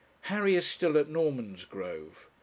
[0.21, 2.27] Harry is still at Normansgrove.